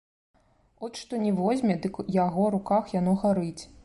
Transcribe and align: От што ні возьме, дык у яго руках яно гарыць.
От 0.85 0.95
што 1.01 1.19
ні 1.25 1.33
возьме, 1.41 1.75
дык 1.83 1.99
у 2.05 2.05
яго 2.15 2.47
руках 2.57 2.83
яно 2.99 3.13
гарыць. 3.25 3.59